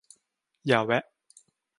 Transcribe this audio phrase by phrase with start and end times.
[0.67, 1.03] อย่าแวะ